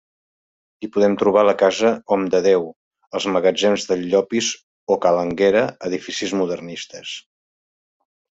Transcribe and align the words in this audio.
Hi 0.81 0.87
podem 0.93 1.17
trobar 1.21 1.43
la 1.47 1.53
casa 1.59 1.91
Homdedeu, 2.15 2.65
els 3.19 3.27
Magatzems 3.35 3.85
del 3.91 4.01
Llopis 4.15 4.49
o 4.95 4.99
ca 5.05 5.13
l'Anguera, 5.19 5.63
edificis 5.91 6.35
modernistes. 6.41 7.15